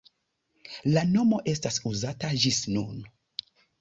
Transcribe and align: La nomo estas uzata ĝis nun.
La 0.95 1.03
nomo 1.09 1.41
estas 1.53 1.77
uzata 1.91 2.33
ĝis 2.47 2.61
nun. 2.77 3.05